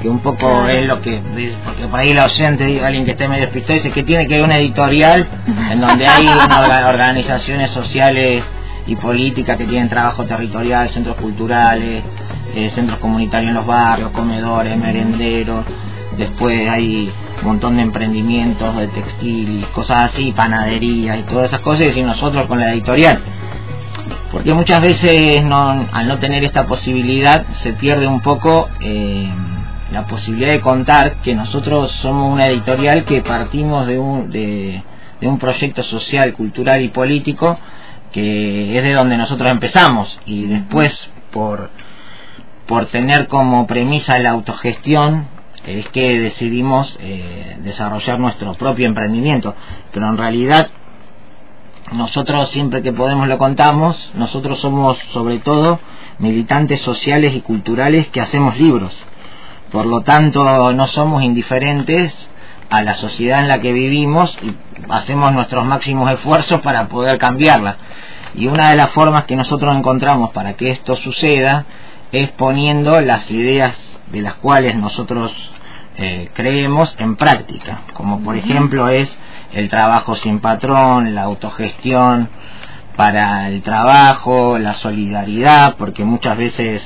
que 0.00 0.08
un 0.08 0.20
poco 0.20 0.66
es 0.66 0.86
lo 0.86 1.02
que 1.02 1.20
porque 1.62 1.86
por 1.88 2.00
ahí 2.00 2.14
la 2.14 2.24
oyente 2.24 2.82
alguien 2.82 3.04
que 3.04 3.10
esté 3.10 3.28
medio 3.28 3.42
despistado 3.42 3.74
dice 3.74 3.90
que 3.90 4.02
tiene 4.02 4.26
que 4.26 4.36
haber 4.36 4.46
una 4.46 4.56
editorial 4.56 5.28
en 5.70 5.78
donde 5.78 6.06
hay 6.06 6.26
organizaciones 6.88 7.70
sociales 7.70 8.42
y 8.86 8.96
políticas 8.96 9.58
que 9.58 9.66
tienen 9.66 9.90
trabajo 9.90 10.24
territorial 10.24 10.88
centros 10.88 11.16
culturales 11.16 12.02
centros 12.74 12.98
comunitarios 12.98 13.50
en 13.50 13.56
los 13.56 13.66
barrios 13.66 14.10
comedores 14.10 14.74
merenderos 14.78 15.66
después 16.18 16.68
hay 16.68 17.10
un 17.40 17.46
montón 17.46 17.76
de 17.76 17.82
emprendimientos 17.82 18.76
de 18.76 18.88
textil 18.88 19.64
cosas 19.72 20.12
así, 20.12 20.32
panadería 20.32 21.16
y 21.16 21.22
todas 21.22 21.46
esas 21.48 21.60
cosas, 21.60 21.96
y 21.96 22.02
nosotros 22.02 22.46
con 22.46 22.58
la 22.58 22.72
editorial. 22.72 23.20
porque 24.32 24.52
muchas 24.52 24.82
veces 24.82 25.42
al 25.42 26.08
no 26.08 26.18
tener 26.18 26.44
esta 26.44 26.66
posibilidad 26.66 27.46
se 27.62 27.72
pierde 27.72 28.06
un 28.06 28.20
poco 28.20 28.68
eh, 28.80 29.30
la 29.92 30.06
posibilidad 30.06 30.50
de 30.50 30.60
contar 30.60 31.22
que 31.22 31.34
nosotros 31.34 31.90
somos 32.02 32.32
una 32.32 32.48
editorial 32.48 33.04
que 33.04 33.22
partimos 33.22 33.86
de 33.86 33.98
un, 33.98 34.30
de, 34.30 34.82
un 35.22 35.38
proyecto 35.38 35.82
social, 35.82 36.34
cultural 36.34 36.82
y 36.82 36.88
político 36.88 37.58
que 38.12 38.76
es 38.76 38.82
de 38.82 38.92
donde 38.92 39.16
nosotros 39.16 39.50
empezamos 39.50 40.18
y 40.26 40.44
después 40.46 40.92
por, 41.30 41.70
por 42.66 42.86
tener 42.86 43.28
como 43.28 43.66
premisa 43.66 44.18
la 44.18 44.30
autogestión 44.30 45.37
es 45.68 45.88
que 45.90 46.18
decidimos 46.18 46.96
eh, 47.00 47.58
desarrollar 47.62 48.18
nuestro 48.18 48.54
propio 48.54 48.86
emprendimiento 48.86 49.54
pero 49.92 50.08
en 50.08 50.16
realidad 50.16 50.68
nosotros 51.92 52.50
siempre 52.50 52.82
que 52.82 52.92
podemos 52.92 53.28
lo 53.28 53.38
contamos, 53.38 54.10
nosotros 54.14 54.60
somos 54.60 54.98
sobre 55.10 55.38
todo 55.38 55.80
militantes 56.18 56.82
sociales 56.82 57.34
y 57.34 57.40
culturales 57.40 58.08
que 58.08 58.20
hacemos 58.20 58.58
libros. 58.58 58.94
Por 59.72 59.86
lo 59.86 60.02
tanto, 60.02 60.72
no 60.72 60.86
somos 60.86 61.22
indiferentes 61.22 62.14
a 62.70 62.82
la 62.82 62.94
sociedad 62.94 63.40
en 63.40 63.48
la 63.48 63.60
que 63.60 63.72
vivimos 63.72 64.36
y 64.42 64.54
hacemos 64.90 65.32
nuestros 65.32 65.64
máximos 65.64 66.10
esfuerzos 66.10 66.60
para 66.60 66.88
poder 66.88 67.18
cambiarla. 67.18 67.78
Y 68.34 68.46
una 68.46 68.70
de 68.70 68.76
las 68.76 68.90
formas 68.90 69.24
que 69.24 69.36
nosotros 69.36 69.74
encontramos 69.74 70.30
para 70.30 70.54
que 70.54 70.70
esto 70.70 70.94
suceda 70.96 71.64
es 72.12 72.28
poniendo 72.32 73.00
las 73.00 73.30
ideas 73.30 73.78
de 74.12 74.20
las 74.22 74.34
cuales 74.34 74.74
nosotros 74.76 75.32
eh, 76.00 76.30
creemos 76.32 76.94
en 76.98 77.16
práctica, 77.16 77.82
como 77.92 78.20
por 78.20 78.36
ejemplo 78.36 78.88
es 78.88 79.10
el 79.52 79.68
trabajo 79.68 80.14
sin 80.14 80.38
patrón, 80.38 81.12
la 81.12 81.24
autogestión 81.24 82.28
para 82.96 83.48
el 83.48 83.62
trabajo, 83.62 84.58
la 84.58 84.74
solidaridad, 84.74 85.74
porque 85.76 86.04
muchas 86.04 86.36
veces 86.36 86.84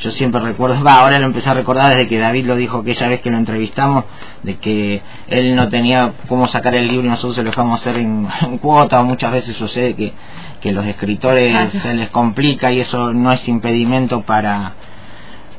yo 0.00 0.10
siempre 0.12 0.40
recuerdo, 0.40 0.82
va, 0.82 0.94
ahora 0.94 1.18
lo 1.18 1.26
empecé 1.26 1.50
a 1.50 1.54
recordar 1.54 1.90
desde 1.90 2.08
que 2.08 2.18
David 2.18 2.46
lo 2.46 2.56
dijo 2.56 2.78
aquella 2.78 3.08
vez 3.08 3.20
que 3.20 3.30
lo 3.30 3.36
entrevistamos, 3.36 4.04
de 4.42 4.56
que 4.56 5.02
él 5.26 5.54
no 5.54 5.68
tenía 5.68 6.12
cómo 6.26 6.46
sacar 6.46 6.74
el 6.74 6.86
libro 6.86 7.06
y 7.06 7.10
nosotros 7.10 7.34
se 7.34 7.42
lo 7.42 7.50
dejamos 7.50 7.80
hacer 7.80 7.98
en, 7.98 8.28
cuota, 8.62 9.00
o 9.00 9.04
muchas 9.04 9.30
veces 9.30 9.56
sucede 9.56 9.94
que, 9.94 10.14
que 10.62 10.72
los 10.72 10.86
escritores 10.86 11.54
se 11.82 11.92
les 11.92 12.08
complica 12.08 12.72
y 12.72 12.80
eso 12.80 13.12
no 13.12 13.30
es 13.30 13.46
impedimento 13.46 14.22
para 14.22 14.72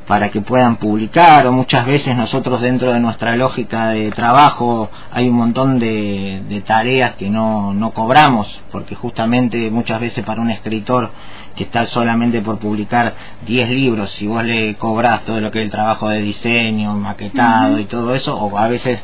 para 0.10 0.32
que 0.32 0.42
puedan 0.42 0.78
publicar 0.78 1.46
o 1.46 1.52
muchas 1.52 1.86
veces 1.86 2.18
nosotros 2.18 2.62
dentro 2.62 2.92
de 2.92 3.00
nuestra 3.00 3.36
lógica 3.36 3.90
de 3.90 4.10
trabajo 4.10 4.90
hay 5.12 5.30
un 5.30 5.36
montón 5.36 5.78
de, 5.78 6.64
tareas 6.66 7.14
que 7.14 7.30
no, 7.30 7.76
no 7.76 7.92
cobramos 7.92 8.60
porque 8.72 8.96
justamente 8.96 9.70
muchas 9.70 10.02
veces 10.02 10.26
para 10.26 10.42
un 10.42 10.50
escritor 10.50 11.12
que 11.56 11.66
está 11.66 11.86
solamente 11.86 12.42
por 12.42 12.58
publicar 12.58 13.14
10 13.46 13.70
libros 13.70 14.10
si 14.14 14.26
vos 14.26 14.44
le 14.44 14.74
cobrás 14.78 15.26
todo 15.26 15.40
lo 15.42 15.52
que 15.52 15.60
es 15.60 15.66
el 15.66 15.72
trabajo 15.72 16.10
de 16.10 16.24
diseño, 16.24 16.96
maquetado 16.96 17.78
y 17.78 17.86
todo 17.86 18.16
eso 18.16 18.36
o 18.36 18.58
a 18.58 18.68
veces 18.68 19.00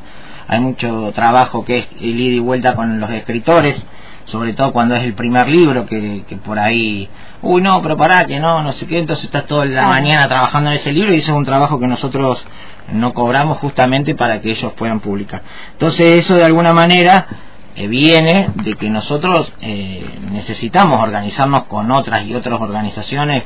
hay 0.47 0.59
mucho 0.59 1.11
trabajo 1.13 1.63
que 1.63 1.77
es 1.77 1.87
el 2.01 2.19
ida 2.19 2.37
y 2.37 2.39
vuelta 2.39 2.75
con 2.75 2.99
los 2.99 3.11
escritores 3.11 3.85
sobre 4.25 4.53
todo 4.53 4.73
cuando 4.73 4.95
es 4.95 5.03
el 5.03 5.13
primer 5.13 5.47
libro, 5.47 5.85
que, 5.85 6.23
que 6.27 6.35
por 6.37 6.59
ahí, 6.59 7.09
uy, 7.41 7.61
no, 7.61 7.81
pero 7.81 7.95
pará, 7.97 8.25
que 8.25 8.39
no, 8.39 8.61
no 8.63 8.73
sé 8.73 8.87
qué, 8.87 8.99
entonces 8.99 9.25
estás 9.25 9.45
toda 9.45 9.65
la 9.65 9.87
mañana 9.87 10.27
trabajando 10.27 10.71
en 10.71 10.77
ese 10.77 10.91
libro 10.91 11.13
y 11.13 11.17
eso 11.17 11.31
es 11.31 11.37
un 11.37 11.45
trabajo 11.45 11.79
que 11.79 11.87
nosotros 11.87 12.43
no 12.91 13.13
cobramos 13.13 13.57
justamente 13.59 14.15
para 14.15 14.41
que 14.41 14.51
ellos 14.51 14.73
puedan 14.73 14.99
publicar. 14.99 15.41
Entonces 15.73 16.23
eso 16.23 16.35
de 16.35 16.43
alguna 16.43 16.73
manera 16.73 17.27
eh, 17.75 17.87
viene 17.87 18.49
de 18.55 18.75
que 18.75 18.89
nosotros 18.89 19.51
eh, 19.61 20.05
necesitamos 20.31 21.01
organizarnos 21.01 21.65
con 21.65 21.91
otras 21.91 22.23
y 22.25 22.33
otras 22.33 22.59
organizaciones 22.61 23.43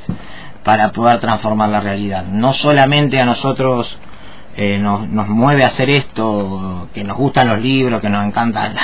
para 0.64 0.92
poder 0.92 1.20
transformar 1.20 1.70
la 1.70 1.80
realidad. 1.80 2.26
No 2.26 2.54
solamente 2.54 3.20
a 3.20 3.26
nosotros 3.26 3.98
eh, 4.62 4.78
nos, 4.78 5.08
nos 5.08 5.30
mueve 5.30 5.64
a 5.64 5.68
hacer 5.68 5.90
esto, 5.90 6.90
que 6.94 7.06
nos 7.06 7.16
gustan 7.16 7.48
los 7.48 7.62
libros, 7.62 8.02
que 8.02 8.10
nos 8.10 8.26
encantan 8.26 8.76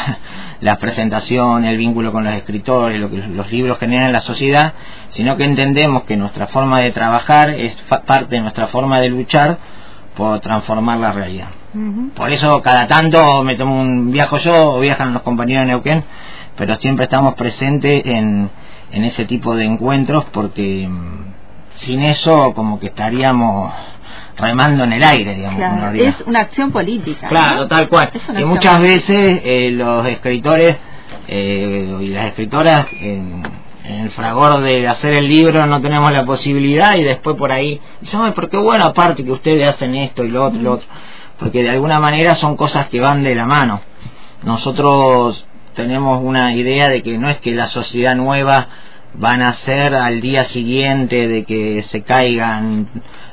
las 0.61 0.77
presentaciones, 0.77 1.69
el 1.69 1.77
vínculo 1.77 2.13
con 2.13 2.23
los 2.23 2.33
escritores, 2.33 2.97
lo 2.97 3.09
que 3.09 3.17
los 3.17 3.51
libros 3.51 3.77
generan 3.77 4.05
en 4.05 4.13
la 4.13 4.21
sociedad, 4.21 4.71
sino 5.09 5.35
que 5.35 5.43
entendemos 5.43 6.03
que 6.03 6.15
nuestra 6.15 6.47
forma 6.47 6.79
de 6.79 6.91
trabajar 6.91 7.49
es 7.49 7.75
parte 8.07 8.35
de 8.35 8.39
nuestra 8.39 8.67
forma 8.67 9.01
de 9.01 9.09
luchar 9.09 9.57
por 10.15 10.39
transformar 10.39 10.97
la 10.99 11.11
realidad. 11.11 11.49
Por 12.15 12.29
eso 12.29 12.61
cada 12.61 12.87
tanto 12.87 13.43
me 13.43 13.57
tomo 13.57 13.81
un 13.81 14.13
viajo 14.13 14.37
yo 14.37 14.75
o 14.75 14.79
viajan 14.79 15.11
los 15.11 15.23
compañeros 15.23 15.63
de 15.63 15.73
Neuquén, 15.73 16.05
pero 16.55 16.77
siempre 16.77 17.03
estamos 17.03 17.33
presentes 17.33 18.01
en, 18.05 18.49
en 18.93 19.03
ese 19.03 19.25
tipo 19.25 19.53
de 19.55 19.65
encuentros 19.65 20.23
porque 20.31 20.87
mm, 20.87 21.33
sin 21.79 22.01
eso 22.01 22.53
como 22.53 22.79
que 22.79 22.87
estaríamos 22.87 23.73
remando 24.37 24.83
en 24.83 24.93
el 24.93 25.03
aire, 25.03 25.35
digamos. 25.35 25.95
es 25.95 26.15
una 26.25 26.41
acción 26.41 26.71
política. 26.71 27.27
Claro, 27.27 27.67
tal 27.67 27.87
cual. 27.87 28.09
Y 28.37 28.43
muchas 28.43 28.81
veces 28.81 29.41
eh, 29.43 29.71
los 29.71 30.05
escritores 30.07 30.77
eh, 31.27 31.97
y 32.01 32.07
las 32.07 32.27
escritoras 32.27 32.87
en, 32.91 33.43
el 33.83 34.09
fragor 34.11 34.61
de 34.61 34.87
hacer 34.87 35.13
el 35.13 35.27
libro 35.27 35.67
no 35.67 35.79
tenemos 35.79 36.11
la 36.11 36.25
posibilidad 36.25 36.95
y 36.95 37.03
después 37.03 37.37
por 37.37 37.51
ahí 37.51 37.79
dicen, 38.01 38.33
porque 38.33 38.57
bueno, 38.57 38.85
aparte 38.85 39.23
que 39.23 39.31
ustedes 39.31 39.67
hacen 39.67 39.93
esto 39.93 40.23
y 40.23 40.29
lo 40.29 40.45
otro 40.45 40.59
y 40.59 40.63
lo 40.63 40.73
otro. 40.73 40.87
Porque 41.37 41.61
de 41.61 41.69
alguna 41.69 41.99
manera 41.99 42.35
son 42.35 42.57
cosas 42.57 42.87
que 42.87 42.99
van 42.99 43.23
de 43.23 43.35
la 43.35 43.45
mano. 43.45 43.81
Nosotros 44.43 45.45
tenemos 45.75 46.21
una 46.23 46.53
idea 46.55 46.89
de 46.89 47.03
que 47.03 47.17
no 47.17 47.29
es 47.29 47.37
que 47.37 47.51
la 47.51 47.67
sociedad 47.67 48.15
nueva 48.15 48.69
van 49.13 49.41
a 49.41 49.53
ser 49.53 49.93
al 49.93 50.19
día 50.19 50.45
siguiente 50.45 51.27
de 51.27 51.43
que 51.43 51.83
se 51.83 52.01
caigan 52.01 52.89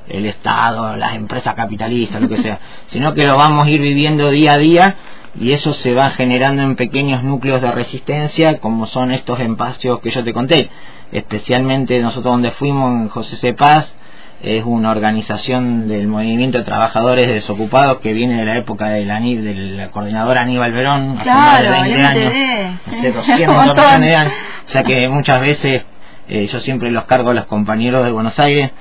el 0.08 0.26
Estado, 0.26 0.96
las 0.96 1.14
empresas 1.14 1.54
capitalistas, 1.54 2.20
lo 2.20 2.28
que 2.28 2.36
sea, 2.38 2.58
sino 2.88 3.14
que 3.14 3.26
lo 3.26 3.36
vamos 3.36 3.66
a 3.66 3.70
ir 3.70 3.80
viviendo 3.80 4.30
día 4.30 4.54
a 4.54 4.58
día 4.58 4.96
y 5.38 5.52
eso 5.52 5.72
se 5.72 5.94
va 5.94 6.10
generando 6.10 6.62
en 6.62 6.76
pequeños 6.76 7.22
núcleos 7.22 7.62
de 7.62 7.72
resistencia 7.72 8.58
como 8.58 8.86
son 8.86 9.12
estos 9.12 9.40
espacios 9.40 10.00
que 10.00 10.10
yo 10.10 10.22
te 10.22 10.32
conté. 10.32 10.68
Especialmente 11.10 12.00
nosotros 12.00 12.32
donde 12.32 12.50
fuimos 12.50 12.92
en 12.92 13.08
José 13.08 13.36
C. 13.36 13.54
Paz 13.54 13.94
es 14.42 14.64
una 14.64 14.90
organización 14.90 15.88
del 15.88 16.08
movimiento 16.08 16.58
de 16.58 16.64
trabajadores 16.64 17.28
desocupados 17.28 17.98
que 17.98 18.12
viene 18.12 18.38
de 18.38 18.44
la 18.44 18.56
época 18.58 18.88
de 18.88 19.04
la, 19.04 19.20
de 19.20 19.54
la 19.76 19.90
coordinadora 19.90 20.42
Aníbal 20.42 20.72
Verón 20.72 21.16
hace 21.18 21.30
más 21.30 21.62
de 21.62 21.70
20 21.70 22.02
años 22.02 22.32
hace 22.88 23.12
200 23.12 23.78
años. 23.78 24.32
O 24.66 24.70
sea 24.70 24.82
que 24.82 25.08
muchas 25.08 25.40
veces 25.40 25.82
eh, 26.28 26.46
yo 26.46 26.60
siempre 26.60 26.90
los 26.90 27.04
cargo 27.04 27.30
a 27.30 27.34
los 27.34 27.46
compañeros 27.46 28.04
de 28.04 28.10
Buenos 28.10 28.38
Aires 28.38 28.72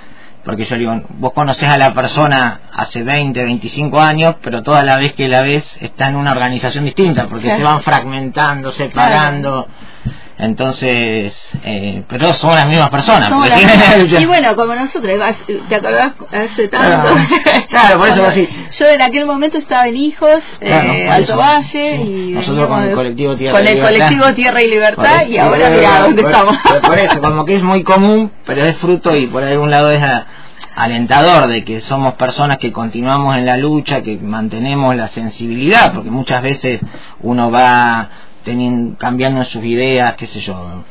porque 0.43 0.65
yo 0.65 0.77
digo, 0.77 1.01
vos 1.19 1.33
conoces 1.33 1.69
a 1.69 1.77
la 1.77 1.93
persona 1.93 2.62
hace 2.74 3.03
20, 3.03 3.43
25 3.43 4.00
años, 4.00 4.36
pero 4.41 4.63
toda 4.63 4.81
la 4.81 4.98
vez 4.98 5.13
que 5.13 5.27
la 5.27 5.41
ves 5.41 5.63
está 5.79 6.10
en 6.10 6.15
una 6.15 6.31
organización 6.31 6.86
distinta, 6.86 7.27
porque 7.27 7.55
se 7.55 7.63
van 7.63 7.81
fragmentando, 7.81 8.71
separando. 8.71 9.67
Entonces, 10.38 11.34
eh, 11.64 12.04
pero 12.08 12.34
son 12.34 12.56
las 12.56 12.68
mismas 12.68 12.90
personas. 12.90 13.32
y 14.20 14.26
bueno, 14.26 14.56
como 14.56 14.74
nosotros, 14.74 15.14
¿te 15.70 15.76
acordás 15.76 16.14
hace 16.32 16.68
tanto? 16.68 17.10
Claro, 17.70 18.00
por 18.00 18.10
eso 18.10 18.26
así. 18.26 18.50
Yo 18.78 18.86
en 18.88 19.02
aquel 19.02 19.26
momento 19.26 19.58
estaba 19.58 19.88
en 19.88 19.96
Hijos, 19.96 20.42
eh, 20.60 21.08
Alto 21.10 21.38
Valle, 21.38 21.96
y 21.96 22.32
nosotros 22.32 22.68
con 22.68 22.84
el 22.84 22.96
colectivo 22.96 23.36
Tierra 23.36 23.58
con 23.58 23.66
y 23.66 23.70
el 23.70 23.80
colectivo 23.80 24.34
Tierra 24.34 24.62
y 24.62 24.70
Libertad, 24.70 25.28
y 25.28 25.38
ahora 25.38 25.70
mira 25.70 26.02
dónde 26.02 26.22
estamos. 26.24 26.58
Por 26.84 26.98
eso, 26.98 27.22
como 27.22 27.46
que 27.46 27.56
es 27.56 27.64
muy 27.64 27.84
común, 27.84 28.32
pero 28.46 28.66
es 28.66 28.78
fruto 28.78 29.16
y 29.16 29.28
por 29.28 29.44
algún 29.44 29.70
lado 29.72 29.92
es 29.92 30.02
alentador 30.76 31.48
de 31.48 31.64
que 31.64 31.82
somos 31.82 32.14
personas 32.16 32.58
que 32.58 32.72
continuamos 32.72 33.38
en 33.38 33.46
la 33.46 33.58
lucha, 33.58 34.02
que 34.02 34.18
mantenemos 34.18 34.96
la 34.96 35.08
sensibilidad, 35.10 35.94
porque 35.94 36.10
muchas 36.10 36.42
veces 36.42 36.82
uno 37.22 37.52
va 37.52 38.10
teniendo, 38.43 38.98
cambiando 38.98 39.43
sus 39.45 39.63
ideas, 39.63 40.15
qué 40.15 40.27
sé 40.27 40.41
yo, 40.41 40.83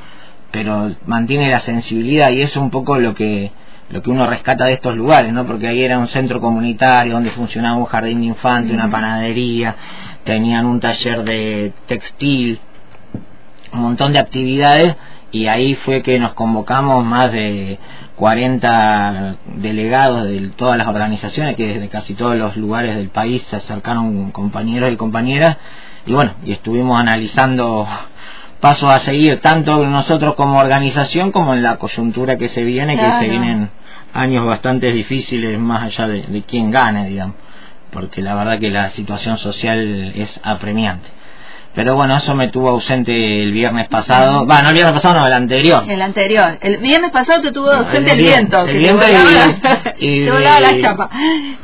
pero 0.51 0.91
mantiene 1.07 1.51
la 1.51 1.61
sensibilidad 1.61 2.31
y 2.31 2.43
eso 2.43 2.59
es 2.59 2.65
un 2.65 2.71
poco 2.71 2.99
lo 2.99 3.15
que 3.15 3.53
lo 3.91 4.03
que 4.03 4.11
uno 4.11 4.25
rescata 4.29 4.67
de 4.67 4.75
estos 4.75 4.97
lugares, 4.97 5.33
¿no? 5.33 5.45
Porque 5.47 5.67
ahí 5.67 5.83
era 5.83 5.99
un 5.99 6.07
centro 6.07 6.41
comunitario 6.41 7.15
donde 7.15 7.31
funcionaba 7.31 7.77
un 7.77 7.87
jardín 7.87 8.21
de 8.21 8.27
infantes, 8.27 8.73
una 8.73 8.89
panadería, 8.89 9.75
tenían 10.23 10.65
un 10.67 10.79
taller 10.79 11.25
de 11.25 11.73
textil, 11.87 12.61
un 13.73 13.81
montón 13.81 14.13
de 14.13 14.21
actividades 14.21 14.95
y 15.33 15.47
ahí 15.47 15.75
fue 15.75 16.03
que 16.03 16.19
nos 16.19 16.35
convocamos 16.35 17.05
más 17.05 17.33
de 17.33 17.79
40 18.17 19.37
delegados 19.57 20.25
de 20.25 20.51
todas 20.57 20.77
las 20.77 20.89
organizaciones 20.89 21.57
que 21.57 21.67
desde 21.67 21.89
casi 21.89 22.15
todos 22.15 22.37
los 22.37 22.57
lugares 22.57 22.97
del 22.97 23.09
país 23.09 23.43
se 23.45 23.57
acercaron 23.57 24.31
compañeros 24.31 24.93
y 24.93 24.97
compañeras 24.97 25.57
y 26.07 26.13
bueno, 26.13 26.33
y 26.45 26.53
estuvimos 26.53 26.99
analizando 26.99 27.87
pasos 28.61 28.93
a 28.93 28.99
seguir, 29.01 29.41
tanto 29.41 29.85
nosotros 29.87 30.35
como 30.35 30.59
organización 30.59 31.33
como 31.33 31.55
en 31.55 31.63
la 31.63 31.77
coyuntura 31.77 32.37
que 32.37 32.49
se 32.49 32.63
viene, 32.63 32.97
que 32.97 33.13
se 33.13 33.29
vienen 33.29 33.71
años 34.13 34.45
bastante 34.45 34.91
difíciles 34.91 35.59
más 35.59 35.83
allá 35.83 36.09
de, 36.09 36.23
de 36.23 36.43
quién 36.43 36.71
gane, 36.71 37.09
digamos, 37.09 37.37
porque 37.91 38.23
la 38.23 38.35
verdad 38.35 38.59
que 38.59 38.71
la 38.71 38.91
situación 38.91 39.39
social 39.39 40.13
es 40.15 40.41
apremiante. 40.43 41.09
pero 41.75 41.95
bueno, 41.95 42.17
eso 42.17 42.35
me 42.35 42.49
tuvo 42.49 42.71
ausente 42.71 43.13
el 43.43 43.53
viernes 43.53 43.89
pasado. 43.89 44.47
Va, 44.47 44.61
no 44.63 44.69
el 44.69 44.75
viernes 44.75 44.95
pasado, 44.95 45.21
no, 45.21 45.27
el 45.27 45.33
anterior. 45.33 45.85
El 45.89 46.03
anterior. 46.03 46.59
El 46.61 46.79
viernes 46.79 47.11
pasado 47.11 47.41
te 47.43 47.53
tuvo 47.53 47.71
ausente 47.71 48.13
el, 48.13 48.19
viento. 48.19 48.67
El 48.67 48.79
viento 48.79 49.05
y, 49.99 50.25
te 50.25 50.33
volaba 50.33 50.61
la 50.61 50.81
chapa. 50.83 51.11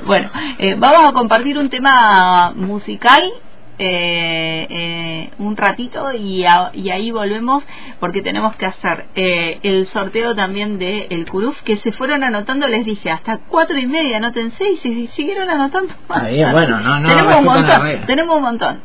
Bueno, 0.07 0.31
eh, 0.59 0.77
vamos 0.79 1.11
a 1.11 1.13
compartir 1.13 1.59
un 1.59 1.69
tema 1.69 2.53
musical 2.55 3.33
eh, 3.79 4.67
eh, 4.71 5.31
un 5.39 5.57
ratito 5.57 6.13
y, 6.13 6.45
y, 6.73 6.91
ahí 6.91 7.11
volvemos 7.11 7.63
porque 8.01 8.23
tenemos 8.23 8.57
que 8.57 8.67
hacer 8.67 9.07
eh, 9.15 9.59
el 9.63 9.87
sorteo 9.89 10.35
también 10.35 10.79
de 10.79 11.09
el 11.11 11.29
Curuf 11.29 11.61
que 11.63 11.77
se 11.77 11.93
fueron 11.93 12.25
anotando 12.25 12.69
les 12.69 12.85
dije 12.85 13.11
hasta 13.11 13.39
cuatro 13.49 13.79
y 13.79 13.87
media 13.87 14.17
anoten 14.17 14.53
seis 14.57 14.85
y 14.85 15.09
siguieron 15.09 15.51
anotando 15.51 15.95
bueno 16.09 16.81
no, 16.81 17.01
no, 17.01 17.09
tenemos 17.15 17.39
un 17.39 17.45
montón 17.45 18.07
tenemos 18.07 18.37
un 18.37 18.43
montón 18.43 18.81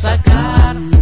sacar. 0.00 1.01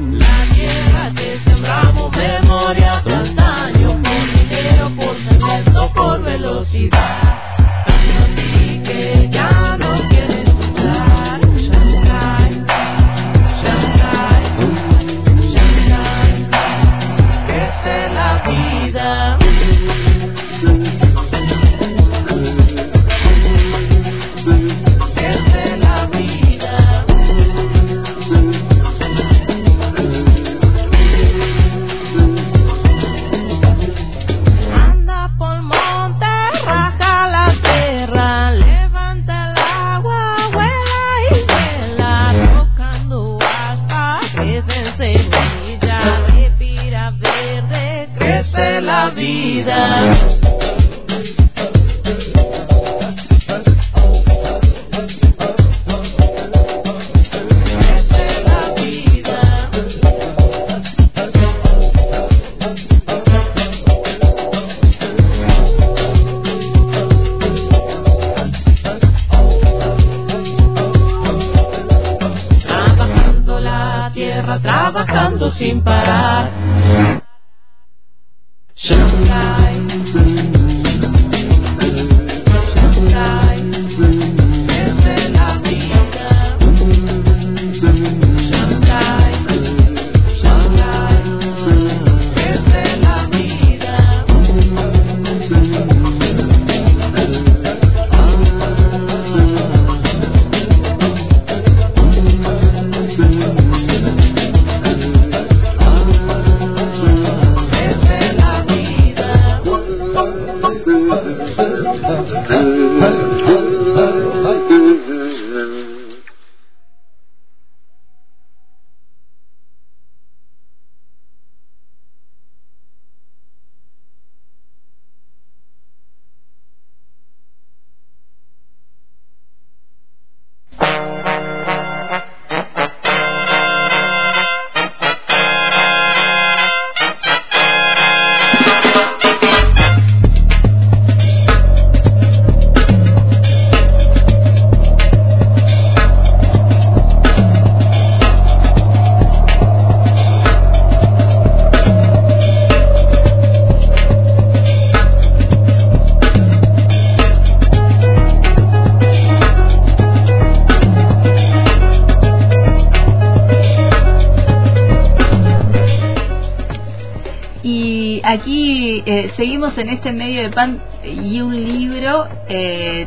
Seguimos 169.37 169.77
en 169.79 169.91
este 169.91 170.13
medio 170.13 170.43
de 170.43 170.51
pan 170.51 170.81
y 171.05 171.41
un 171.41 171.55
libro. 171.55 172.29
Eh, 172.49 173.07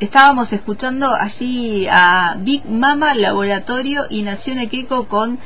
estábamos 0.00 0.52
escuchando 0.52 1.14
allí 1.14 1.86
a 1.90 2.36
Big 2.38 2.64
Mama 2.68 3.14
Laboratorio 3.14 4.06
y 4.10 4.22
Nación 4.22 4.58
Equeco 4.58 5.06
con 5.08 5.38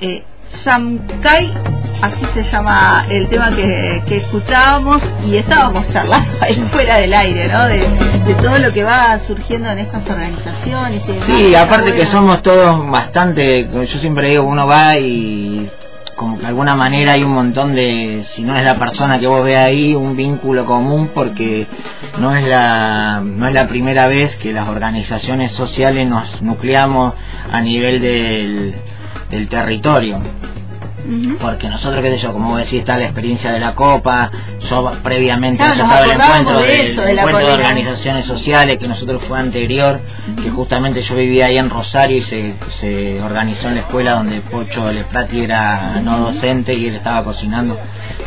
eh, 0.00 0.24
Shamkai, 0.64 1.52
así 2.00 2.24
se 2.34 2.42
llama 2.44 3.06
el 3.10 3.28
tema 3.28 3.50
que, 3.54 4.02
que, 4.06 4.16
escuchábamos 4.18 5.02
y 5.26 5.36
estábamos 5.36 5.86
charlando 5.92 6.30
ahí 6.40 6.54
fuera 6.72 6.96
del 6.96 7.12
aire, 7.12 7.48
¿no? 7.48 7.66
De, 7.66 8.34
todo 8.40 8.58
lo 8.58 8.72
que 8.72 8.84
va 8.84 9.18
surgiendo 9.26 9.68
en 9.70 9.78
estas 9.78 10.08
organizaciones. 10.08 11.02
sí, 11.26 11.54
aparte 11.54 11.94
que 11.94 12.06
somos 12.06 12.40
todos 12.42 12.88
bastante, 12.90 13.68
yo 13.72 13.98
siempre 13.98 14.28
digo, 14.28 14.44
uno 14.44 14.66
va 14.66 14.96
y 14.98 15.70
como 16.18 16.36
que 16.36 16.42
de 16.42 16.48
alguna 16.48 16.74
manera 16.74 17.12
hay 17.12 17.22
un 17.22 17.32
montón 17.32 17.74
de, 17.74 18.26
si 18.32 18.42
no 18.42 18.56
es 18.56 18.64
la 18.64 18.76
persona 18.76 19.20
que 19.20 19.28
vos 19.28 19.44
ve 19.44 19.56
ahí, 19.56 19.94
un 19.94 20.16
vínculo 20.16 20.66
común 20.66 21.12
porque 21.14 21.68
no 22.18 22.34
es 22.34 22.44
la, 22.44 23.22
no 23.24 23.46
es 23.46 23.54
la 23.54 23.68
primera 23.68 24.08
vez 24.08 24.36
que 24.36 24.52
las 24.52 24.68
organizaciones 24.68 25.52
sociales 25.52 26.08
nos 26.08 26.42
nucleamos 26.42 27.14
a 27.50 27.60
nivel 27.60 28.00
del, 28.02 28.74
del 29.30 29.48
territorio 29.48 30.20
porque 31.40 31.68
nosotros, 31.68 32.02
qué 32.02 32.10
sé 32.10 32.18
yo, 32.18 32.32
como 32.32 32.50
vos 32.50 32.58
decís, 32.58 32.80
está 32.80 32.98
la 32.98 33.04
experiencia 33.04 33.52
de 33.52 33.60
la 33.60 33.74
Copa, 33.74 34.30
yo 34.68 34.92
previamente 35.02 35.64
claro, 35.64 35.84
estaba 35.84 36.04
el 36.04 36.10
encuentro, 36.10 36.60
de 36.60 36.92
eso, 36.92 37.02
de 37.02 37.52
organizaciones 37.52 38.26
sociales, 38.26 38.78
que 38.78 38.88
nosotros 38.88 39.22
fue 39.26 39.38
anterior, 39.38 40.00
que 40.42 40.50
justamente 40.50 41.00
yo 41.00 41.16
vivía 41.16 41.46
ahí 41.46 41.56
en 41.56 41.70
Rosario 41.70 42.18
y 42.18 42.22
se, 42.22 42.54
se 42.80 43.22
organizó 43.22 43.68
en 43.68 43.76
la 43.76 43.80
escuela 43.82 44.12
donde 44.12 44.40
Pocho 44.42 44.92
Leprati 44.92 45.40
era 45.40 46.00
no 46.02 46.18
docente 46.18 46.74
y 46.74 46.86
él 46.86 46.96
estaba 46.96 47.24
cocinando. 47.24 47.78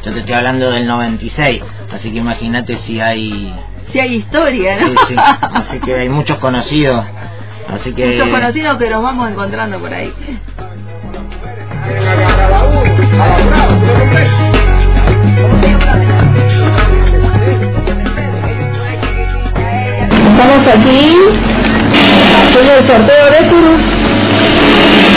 Yo 0.04 0.14
te 0.14 0.20
estoy 0.20 0.34
hablando 0.34 0.72
del 0.72 0.88
96, 0.88 1.62
así 1.94 2.12
que 2.12 2.18
imagínate 2.18 2.78
si 2.78 3.00
hay... 3.00 3.54
Si 3.92 4.00
hay 4.00 4.16
historia, 4.16 4.78
¿no? 4.80 4.88
Sí, 4.88 4.96
sí, 5.10 5.16
así 5.18 5.80
que 5.80 5.96
hay 5.96 6.10
muchos 6.10 6.38
conocidos. 6.38 7.06
Así 7.72 7.94
que... 7.94 8.08
Muchos 8.08 8.30
conocidos 8.30 8.78
que 8.78 8.90
los 8.90 9.04
vamos 9.04 9.30
encontrando 9.30 9.80
por 9.80 9.94
ahí. 9.94 10.12
Estamos 20.32 20.68
aquí 20.68 21.16
haciendo 22.36 22.74
el 22.74 22.88
sorteo 22.88 23.26
de 23.32 23.48
Curus. 23.48 23.82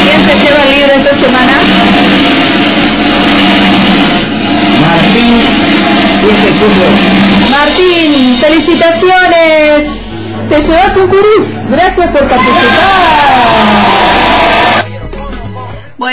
¿Quién 0.03 0.21
se 0.27 0.35
lleva 0.45 0.63
el 0.63 0.71
libro 0.77 0.93
esta 0.95 1.15
semana? 1.19 1.53
Martín, 4.81 5.37
Martín, 7.51 8.37
felicitaciones. 8.41 9.89
Te 10.49 10.59
llevas 10.61 10.97
un 10.97 11.09
Curus. 11.09 11.47
Gracias 11.71 12.07
por 12.09 12.29
participar. 12.29 12.94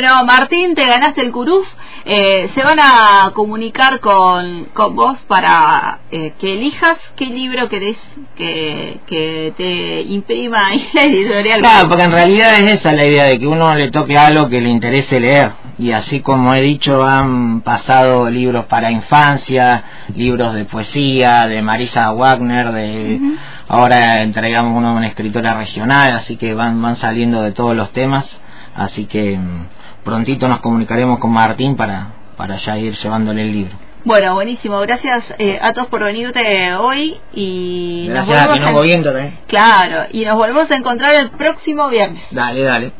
Bueno, 0.01 0.25
Martín, 0.25 0.73
te 0.73 0.83
ganaste 0.87 1.21
el 1.21 1.31
Curuf. 1.31 1.67
Eh, 2.05 2.49
se 2.55 2.63
van 2.63 2.79
a 2.79 3.29
comunicar 3.35 3.99
con, 3.99 4.65
con 4.73 4.95
vos 4.95 5.19
para 5.27 5.99
eh, 6.09 6.33
que 6.39 6.53
elijas 6.53 6.97
qué 7.15 7.27
libro 7.27 7.69
querés 7.69 7.97
que, 8.35 8.99
que 9.05 9.53
te 9.55 10.01
imprima 10.01 10.65
ahí 10.69 10.89
la 10.93 11.03
editorial. 11.03 11.59
Claro, 11.59 11.87
porque 11.87 12.05
en 12.05 12.13
realidad 12.13 12.59
es 12.61 12.79
esa 12.79 12.93
la 12.93 13.05
idea 13.05 13.25
de 13.25 13.37
que 13.37 13.45
uno 13.45 13.75
le 13.75 13.91
toque 13.91 14.17
algo 14.17 14.49
que 14.49 14.59
le 14.59 14.69
interese 14.69 15.19
leer. 15.19 15.51
Y 15.77 15.91
así 15.91 16.21
como 16.21 16.55
he 16.55 16.61
dicho, 16.63 17.03
han 17.03 17.61
pasado 17.61 18.27
libros 18.27 18.65
para 18.65 18.89
infancia, 18.89 19.83
libros 20.15 20.55
de 20.55 20.65
poesía, 20.65 21.47
de 21.47 21.61
Marisa 21.61 22.11
Wagner, 22.11 22.71
de 22.71 23.19
ahora 23.67 24.23
entregamos 24.23 24.75
uno 24.75 24.89
a 24.89 24.93
una 24.93 25.09
escritora 25.09 25.53
regional, 25.53 26.13
así 26.13 26.37
que 26.37 26.55
van, 26.55 26.81
van 26.81 26.95
saliendo 26.95 27.43
de 27.43 27.51
todos 27.51 27.75
los 27.75 27.91
temas 27.91 28.41
Así 28.75 29.05
que 29.05 29.37
mm, 29.37 29.67
prontito 30.03 30.47
nos 30.47 30.59
comunicaremos 30.59 31.19
con 31.19 31.31
Martín 31.31 31.75
para, 31.75 32.13
para 32.37 32.57
ya 32.57 32.77
ir 32.77 32.95
llevándole 32.95 33.43
el 33.43 33.51
libro. 33.51 33.73
Bueno, 34.03 34.33
buenísimo. 34.33 34.79
Gracias 34.79 35.35
eh, 35.37 35.59
a 35.61 35.73
todos 35.73 35.87
por 35.87 36.03
venirte 36.03 36.73
hoy 36.73 37.17
y 37.33 38.07
nos 38.09 38.25
volvemos 38.25 38.59
a... 38.59 39.29
Claro, 39.47 40.07
y 40.11 40.25
nos 40.25 40.37
volvemos 40.37 40.71
a 40.71 40.75
encontrar 40.75 41.13
el 41.15 41.29
próximo 41.29 41.87
viernes. 41.87 42.23
Dale, 42.31 42.63
dale. 42.63 42.91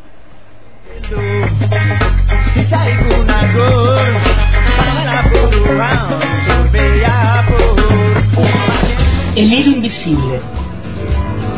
El 9.35 9.53
hilo 9.53 9.71
invisible. 9.71 10.41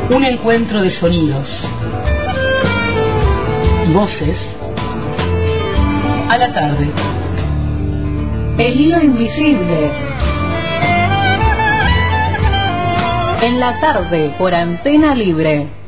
Un 0.10 0.24
encuentro 0.24 0.82
de 0.82 0.92
sonidos 0.92 1.68
voces 3.94 4.56
a 4.62 4.63
la 6.48 6.54
tarde. 6.54 6.92
El 8.58 8.82
hilo 8.82 9.02
invisible. 9.02 9.92
En 13.42 13.60
la 13.62 13.80
tarde 13.80 14.36
por 14.38 14.54
antena 14.54 15.16
libre. 15.16 15.83